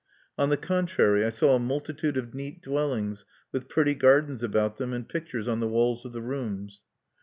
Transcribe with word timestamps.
On 0.35 0.49
the 0.49 0.57
contrary, 0.57 1.23
I 1.23 1.29
saw 1.29 1.55
a 1.55 1.59
multitude 1.59 2.17
of 2.17 2.33
neat 2.33 2.63
dwellings, 2.63 3.23
with 3.51 3.67
pretty 3.69 3.93
gardens 3.93 4.41
about 4.41 4.77
them, 4.77 4.93
and 4.93 5.07
pictures 5.07 5.47
on 5.47 5.59
the 5.59 5.67
walls 5.67 6.05
of 6.05 6.11
the 6.11 6.23
rooms. 6.23 6.81